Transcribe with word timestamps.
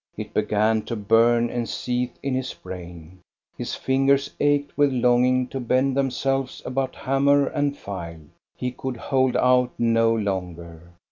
It 0.17 0.33
began 0.33 0.81
to 0.85 0.95
burn 0.95 1.51
and 1.51 1.69
seethe 1.69 2.15
in 2.23 2.33
his 2.33 2.55
brain; 2.55 3.19
his 3.55 3.75
fingers 3.75 4.31
ached 4.39 4.75
with 4.75 4.91
longing 4.91 5.45
to 5.49 5.59
bend 5.59 5.95
themselves 5.95 6.59
about 6.65 6.95
hammer 6.95 7.45
and 7.45 7.77
file; 7.77 8.21
he 8.57 8.71
could 8.71 8.97
hold 8.97 9.37
out 9.37 9.69
no 9.77 10.11
longer. 10.11 10.89